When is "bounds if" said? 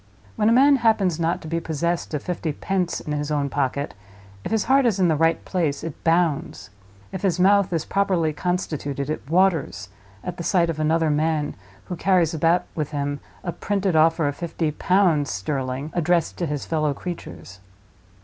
6.03-7.21